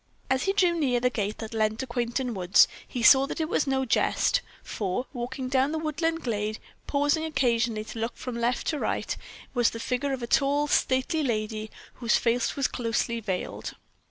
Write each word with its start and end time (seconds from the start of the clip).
As 0.31 0.45
he 0.45 0.53
drew 0.53 0.73
near 0.73 0.99
the 0.99 1.11
gate 1.11 1.37
that 1.37 1.53
led 1.53 1.77
to 1.77 1.85
Quainton 1.85 2.33
woods, 2.33 2.67
he 2.87 3.03
saw 3.03 3.27
that 3.27 3.39
it 3.39 3.47
was 3.47 3.67
no 3.67 3.85
jest, 3.85 4.41
for 4.63 5.05
walking 5.13 5.47
down 5.47 5.71
the 5.71 5.77
woodland 5.77 6.23
glade, 6.23 6.57
pausing 6.87 7.23
occasionally 7.23 7.83
to 7.83 7.99
look 7.99 8.17
from 8.17 8.39
right 8.39 8.55
to 8.55 8.79
left, 8.79 9.17
was 9.53 9.69
the 9.69 9.79
figure 9.79 10.11
of 10.11 10.23
a 10.23 10.25
tall, 10.25 10.65
stately 10.65 11.21
lady, 11.21 11.69
whose 11.97 12.15
face 12.15 12.55
was 12.55 12.67
closely 12.67 13.19
veiled. 13.19 13.75